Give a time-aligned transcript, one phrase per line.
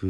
[0.00, 0.06] プ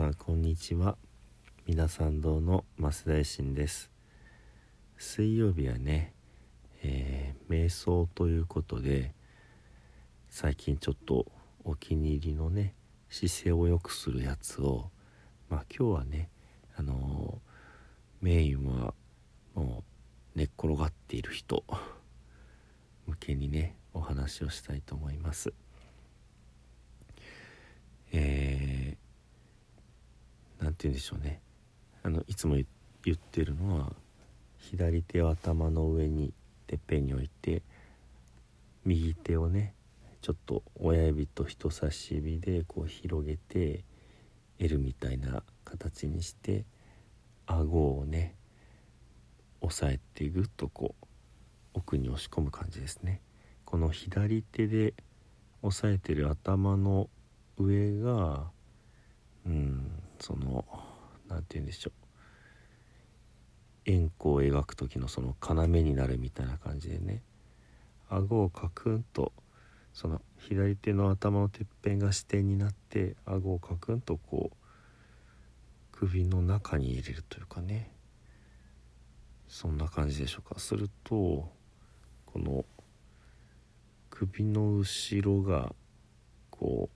[0.00, 0.96] さんこんにちは。
[1.66, 3.90] 皆さんどうの増大臣です。
[4.96, 6.14] 水曜日はね、
[6.82, 9.12] えー瞑想ということで
[10.30, 11.26] 最近ちょっと
[11.64, 12.72] お気に入りのね
[13.10, 14.88] 姿勢を良くするやつを
[15.50, 16.30] まあ今日はね
[16.78, 18.94] あのーメインは
[19.54, 19.84] も
[20.34, 21.62] う寝っ転がっている人
[23.06, 25.52] 向けにねお話をしたいと思います。
[28.12, 28.39] えー、
[30.84, 31.40] 言うんでしょうね。
[32.02, 32.64] あのいつも言
[33.14, 33.92] ってるのは
[34.58, 36.32] 左手を頭の上に
[36.66, 37.62] てっぺんに置いて
[38.84, 39.74] 右手をね
[40.22, 43.84] ちょっと親指と人差し指でこう広げて
[44.58, 46.64] L みたいな形にして
[47.46, 48.34] 顎をね
[49.60, 51.06] 押さえてぐっとこう
[51.74, 53.20] 奥に押し込む感じですね。
[53.64, 54.94] この左手で
[55.62, 57.08] 押さえてる頭の
[57.58, 58.50] 上が
[59.46, 60.64] うんその
[61.28, 61.92] 何て言うんでしょう。
[63.86, 67.22] 円弧を描く時のその要になるみたいな感じでね。
[68.08, 69.32] 顎をカクンと
[69.92, 74.56] その左手の頭のてっぺんが支点になって顎をカクンとこう
[75.92, 77.90] 首の中に入れるというかね。
[79.48, 80.60] そんな感じでしょうか。
[80.60, 81.50] すると
[82.26, 82.64] この
[84.10, 85.74] 首の後ろが
[86.50, 86.88] こ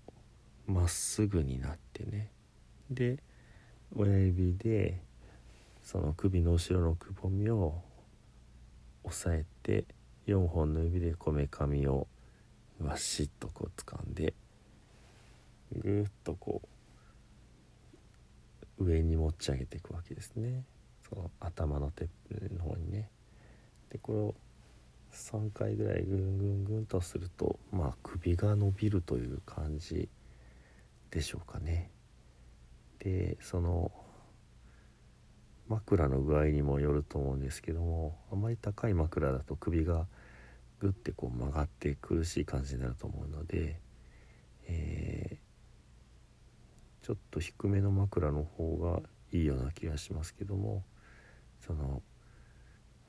[0.68, 2.33] うまっすぐになってね。
[2.90, 3.18] で
[3.96, 5.00] 親指で
[5.82, 7.82] その首の後ろのくぼみを
[9.04, 9.84] 押さえて
[10.26, 12.06] 4本の指でこめかみを
[12.82, 14.34] わしっとこう掴んで
[15.72, 16.62] ぐっとこ
[18.78, 20.64] う上に持ち上げていくわけですね。
[21.08, 23.08] その頭のてっぺんの方にね。
[23.90, 24.34] でこれを
[25.12, 30.08] 3回ぐらいぐんぐんぐんとするとまあ首が伸びるという感じ
[31.10, 31.90] でしょうかね。
[33.04, 33.92] でその
[35.68, 40.06] 枕の具合にもよると思うんですけどもあまり高い枕だと首が
[40.80, 43.78] グッてこう曲がって苦しい感じになると思うので、
[44.66, 45.44] えー
[47.04, 50.84] ちょっと低めの枕の方がいいような気がしますけども
[51.60, 52.00] その、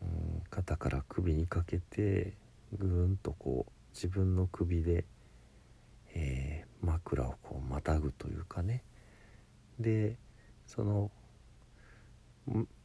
[0.02, 2.34] うん、肩から首にかけて
[2.74, 5.06] ぐーんとこう自分の首で、
[6.14, 8.84] えー枕をこうまたぐというかね
[9.80, 10.18] で
[10.68, 11.12] その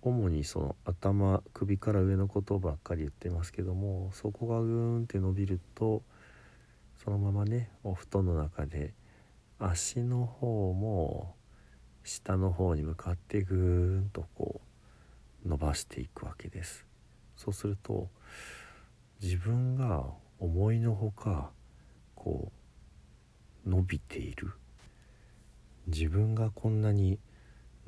[0.02, 6.02] 主にその頭首から上のことばっかり言ってますけどもそこがぐーんって伸びると
[7.04, 8.94] そのままねお布団の中で
[9.58, 11.34] 足の方も
[12.02, 14.60] 下の方に向かってぐーんとこ
[15.44, 16.86] う伸ばしていくわけです。
[17.36, 18.08] そうすると
[19.22, 20.04] 自分が
[20.38, 21.50] 思いのほか
[22.14, 22.50] こ
[23.66, 24.52] う伸びている。
[25.86, 27.18] 自分がこんなに、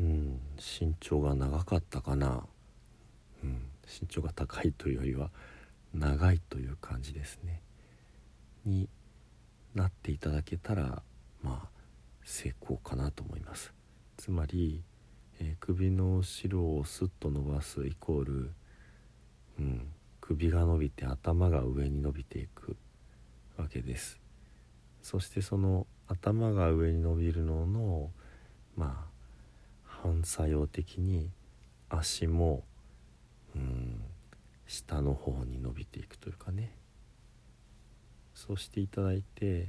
[0.00, 2.46] うん、身長が長かったかな、
[3.42, 3.62] うん、
[4.00, 5.30] 身長が高いというよりは
[5.94, 7.60] 長いという感じですね。
[8.64, 8.88] に
[9.74, 11.02] なっていただけたら
[11.42, 11.68] まあ
[12.24, 13.72] 成功かなと思います。
[14.16, 14.82] つまり、
[15.40, 18.50] えー、首の後ろをスッと伸ばすイコール、
[19.58, 19.86] うん、
[20.20, 22.76] 首が伸びて頭が上に伸びていく
[23.56, 24.21] わけです。
[25.02, 28.10] そしてその頭が上に伸びるのの
[28.76, 29.12] まあ
[29.84, 31.30] 反作用的に
[31.88, 32.64] 足も
[33.54, 34.02] うん
[34.66, 36.74] 下の方に伸びていくというかね。
[38.34, 39.68] そうしていただいて、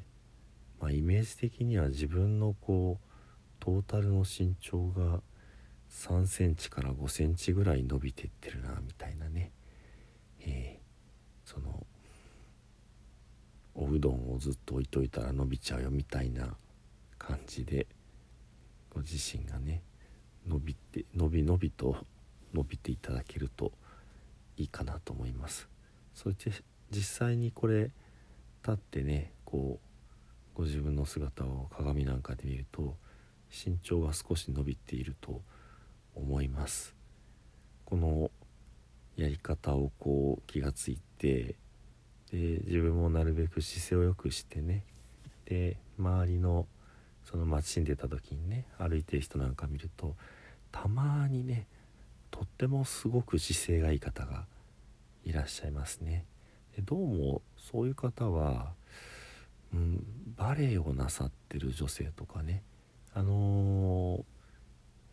[0.80, 3.08] まあ、イメージ的には自分のこう
[3.60, 5.22] トータルの身長が
[5.92, 9.52] 3センチから5センチぐらい伸びてってるなみたいなね、
[10.40, 11.86] えー、その
[13.76, 16.56] おうどんをずっと置いといたら伸びちゃうよみたいな
[17.18, 17.88] 感じで
[18.90, 19.82] ご自身がね
[20.48, 21.98] 伸びて伸び伸びと
[22.54, 23.72] 伸びていただけると
[24.58, 25.68] いいかなと思います。
[26.14, 26.52] そして
[26.92, 27.92] 実際にこれ
[28.62, 32.96] 立ってねこうご自分の姿を鏡なんかで見ると
[33.50, 35.42] 身長が少し伸びていると
[36.16, 36.96] 思います。
[37.86, 38.30] この
[39.16, 41.56] やり方をこう気がついて
[42.34, 44.84] で自分もなるべく姿勢を良くしてね。
[45.46, 46.66] で周りの
[47.24, 50.16] その街に出た時にね歩いてる人なんか見ると
[50.72, 51.68] たまにね
[52.32, 54.46] とってもすごく姿勢がいい方が
[55.24, 56.26] いらっしゃいますね。
[56.76, 58.74] でどうもそういう方は、
[59.72, 60.04] うん、
[60.36, 62.64] バレエをなさってる女性とかね
[63.14, 64.26] あの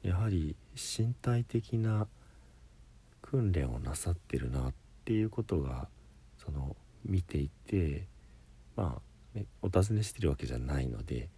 [0.03, 2.07] ー、やはり身体的な
[3.21, 4.75] 訓練をなさってるなっ
[5.05, 5.89] ていうことが
[6.39, 6.75] その
[7.05, 8.07] 見ていて
[8.77, 8.99] ま
[9.35, 11.29] あ、ね、お尋ねしてるわけじゃないので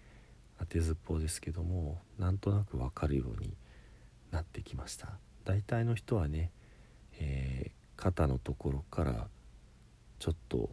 [0.58, 3.54] 当てずっぽうですけどもなんとなく分かるように
[4.30, 5.08] なってきました。
[5.44, 6.50] 大体の人はね、
[7.18, 9.26] えー、肩のところから
[10.18, 10.70] ちょっと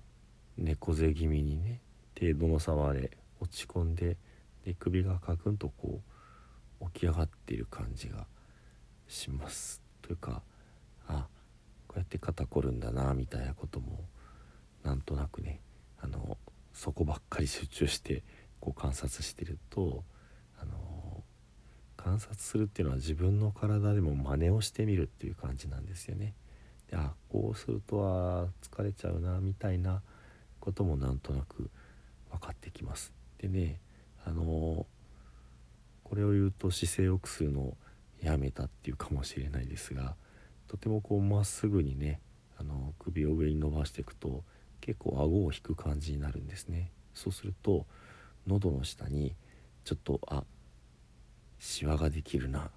[0.58, 1.82] 猫背気味にね
[2.20, 4.18] 程度の差はで落ち込んで
[4.66, 6.02] で首がカクンとこ
[6.82, 8.28] う起き上がっている感じが
[9.08, 9.82] します。
[10.02, 10.42] というか
[11.08, 11.28] あ
[11.88, 14.00] こうやって肩凝るんだなみたいなことも
[14.84, 15.60] なんとなくね
[16.02, 16.38] あの
[16.74, 18.24] そこばっかり集中して
[18.60, 20.04] こう観察してると
[20.62, 21.24] あの
[21.98, 26.34] 観察するっていうのは自分の体でも真似をしてみるっていう感じなんですよね。
[26.90, 30.02] であこうするとは疲れちゃうなみたいな
[30.60, 31.70] こともなんとなく
[32.32, 33.14] 分かってきます。
[33.38, 33.80] でね
[34.26, 34.86] あの
[36.04, 37.78] これを言うと姿勢よくするのを
[38.22, 40.16] やめたっていうかもしれないですが
[40.68, 42.20] とてもこうまっすぐにね
[42.58, 44.44] あの首を上に伸ばしていくと
[44.82, 46.92] 結構顎を引く感じになるんですね。
[47.14, 47.86] そうすると
[48.48, 49.36] 喉の下に
[49.84, 50.44] ちょっとあ
[51.60, 52.72] シワができるな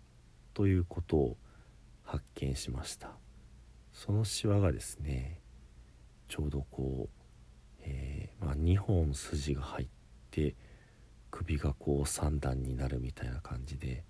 [0.54, 1.36] ということを
[2.04, 3.10] 発見しました。
[3.92, 5.40] そのシワがですね
[6.28, 9.88] ちょうどこう、えー、まあ、2本筋が入っ
[10.30, 10.54] て
[11.30, 14.02] 首がこう3段になるみたいな感じで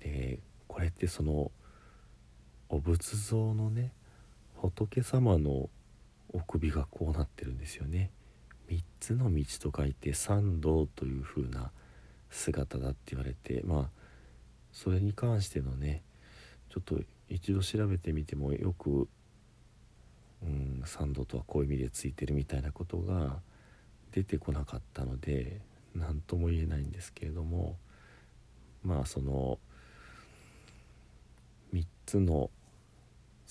[0.00, 1.50] でこれってその
[2.68, 3.92] お仏像のね
[4.54, 5.68] 仏様の
[6.32, 8.10] お首がこうなってるんですよね。
[8.68, 11.72] 3つの道と書いて三道という風な
[12.30, 13.88] 姿だって言われてまあ
[14.72, 16.02] それに関してのね
[16.70, 19.08] ちょっと一度調べてみてもよく、
[20.42, 23.40] うん、三度とはこういう意味でついてるみたいなことが
[24.12, 25.60] 出てこなかったので
[25.94, 27.76] 何とも言えないんですけれども
[28.84, 29.58] まあその
[31.74, 32.50] 3つの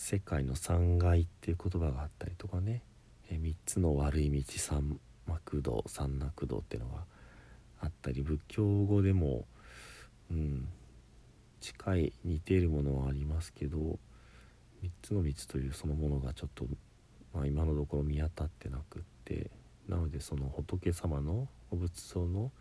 [0.02, 2.84] 世界の三害っていう言葉があったりとかね。
[3.30, 7.04] 3つの悪い道三幕道三悪道っていうのが
[7.82, 9.46] あったり仏教語でも、
[10.32, 10.70] うん、
[11.60, 14.00] 近い似ているものはありますけど
[14.82, 16.66] 3つの道というそのものがちょっと、
[17.36, 19.52] まあ、今のところ見当たってなくって
[19.90, 22.52] なのでその仏様のお仏像の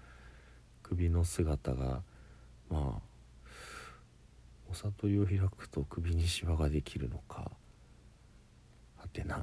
[0.83, 2.02] 首の姿が
[2.68, 3.07] まあ
[4.70, 7.50] お悟りを開くと首にシワができるのか。
[8.96, 9.40] はてなっ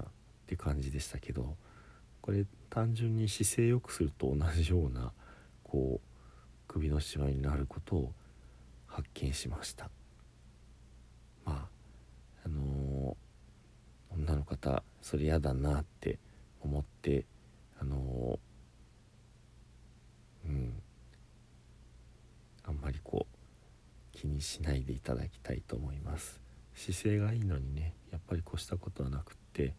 [0.47, 1.55] て感じでしたけど
[2.21, 5.11] これ単純に姿勢よくすると同じような
[5.63, 6.07] こう
[6.67, 8.13] 首のシワになることを
[8.87, 9.89] 発見しました。
[11.45, 16.19] まああのー、女の方それ嫌だなって
[16.61, 17.25] 思って
[17.79, 20.81] あのーうん。
[22.63, 23.34] あんまりこう
[24.25, 26.41] にしないでいただきたいと思います。
[26.75, 29.73] 姿勢がいいのにねやっぱり越したことはなくって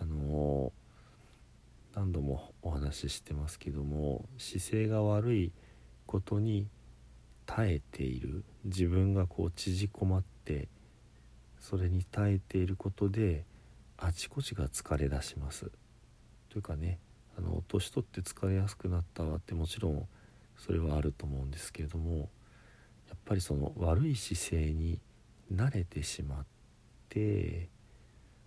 [0.00, 5.52] あのー、何度もお話ししてますけども姿勢が悪い
[6.06, 6.66] ことに
[7.46, 10.68] 耐えている自分がこう縮こまって
[11.60, 13.44] それに耐えていることで
[13.96, 15.70] あちこちが疲れ出します。
[16.50, 16.98] というかね
[17.38, 20.06] あの年取って疲れやすくなったわってもちろん
[20.56, 22.28] それはあると思うんですけれども
[23.14, 24.98] やっぱりその悪い姿勢に
[25.54, 26.44] 慣れてしまっ
[27.08, 27.68] て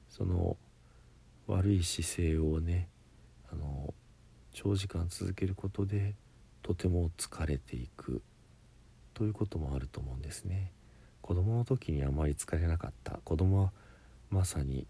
[0.09, 0.57] その
[1.47, 2.89] 悪い姿勢をね
[3.49, 3.93] あの
[4.51, 6.15] 長時間続けることで
[6.63, 8.21] とても疲れていく
[9.13, 10.73] ということもあると思うんですね。
[11.21, 13.71] 子供の時にあまり疲れなかった子供は
[14.29, 14.85] まさに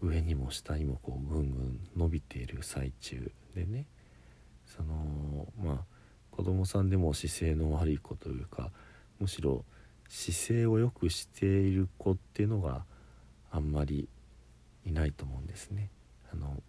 [0.00, 3.86] 上にも下にもこうぐんぐん伸びている最中でね
[4.66, 5.78] そのまあ
[6.32, 8.72] 子供さんでも姿勢の悪い子というか
[9.24, 9.64] むしろ
[10.08, 12.84] 姿勢を良くしている子っていうのが
[13.50, 14.06] あんまり
[14.84, 15.88] いないと思うんですね。
[16.30, 16.62] あの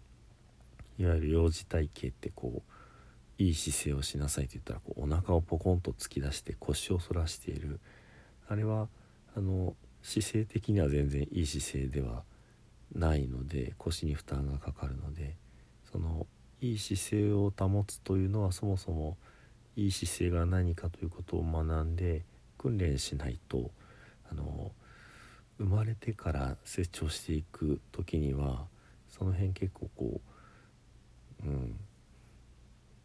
[0.98, 7.78] いわゆる幼児体型ってこういい姿勢をしなさいと言ったらこうお腹をポコンと突き出して腰を反らしている
[8.48, 8.88] あれは
[9.36, 12.22] あの姿勢的には全然いい姿勢では
[12.94, 15.36] ないので腰に負担がかかるので
[15.92, 16.26] その
[16.62, 19.18] いい姿勢を保つというのはそもそも
[19.76, 22.24] いい姿勢が何かということを学んで
[22.66, 23.70] 訓練しないと
[24.28, 24.72] あの
[25.58, 28.66] 生まれてから成長していく時には
[29.08, 30.20] その辺結構こ
[31.44, 31.76] う、うん、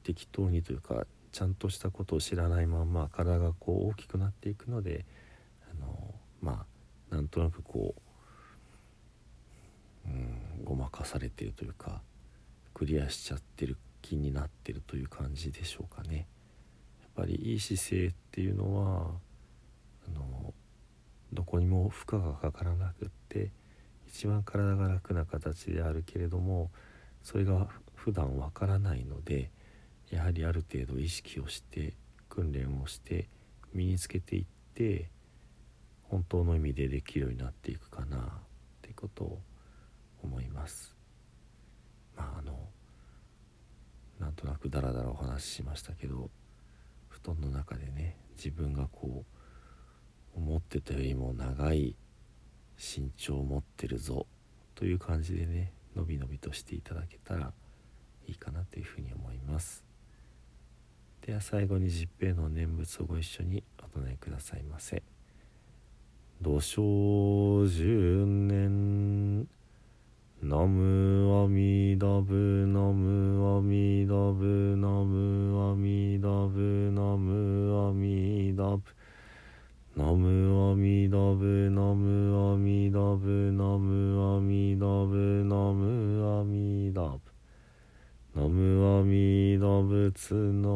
[0.04, 5.06] 適当にというかちゃんとしたことを知らないまんま体がこう大きくなっていくので
[5.72, 6.66] あのま
[7.12, 7.94] あなんとなくこ
[10.08, 12.02] う、うん、ごまかされてるというか
[12.74, 16.26] クリアしちゃってる気になってるという感じでしょうかね。
[17.00, 19.12] やっぱりいい姿勢っていうのは
[20.12, 20.54] の
[21.34, 23.52] どこにも負荷がかからなくって
[24.08, 26.70] 一番体が楽な形であるけれども
[27.24, 29.52] それが普段わからないので
[30.10, 31.94] やはりある程度意識をして
[32.30, 33.30] 訓練をして
[33.74, 35.10] 身につけていって
[36.04, 38.22] 本当の意味でできるようになっていくかなっ
[38.82, 39.40] てことを
[40.24, 40.96] 思います。
[42.18, 42.60] まああの
[44.20, 46.30] なんとなくダラダラお話ししましたけど
[47.08, 49.41] 布団の中でね自分がこう
[50.36, 51.96] 思ってたよりも長い
[52.78, 54.26] 身長を持ってるぞ
[54.76, 57.54] という感じでねのびのびとしていただけたら
[58.28, 59.84] いいかなというふうに思います。
[61.26, 65.04] では最後に十平の念仏をご一緒にお唱えくださいませ。
[66.42, 69.48] 土生十年。
[70.44, 78.82] ナムアミダブナムアミダブナムアミダブナムアミダブ
[79.94, 87.20] ナムアミダブナムアミダブナムアミダブナムアミダブ
[88.34, 90.70] ナムアミダブツナ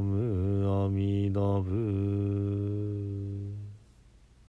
[0.00, 2.11] ムアミダブ。